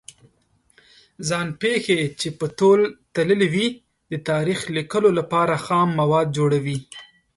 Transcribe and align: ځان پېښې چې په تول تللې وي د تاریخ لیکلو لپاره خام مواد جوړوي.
ځان 1.27 1.47
پېښې 1.61 1.99
چې 2.19 2.27
په 2.39 2.45
تول 2.57 2.81
تللې 3.15 3.47
وي 3.53 3.67
د 4.11 4.13
تاریخ 4.29 4.59
لیکلو 4.77 5.09
لپاره 5.19 5.55
خام 5.65 5.89
مواد 5.99 6.27
جوړوي. 6.37 6.77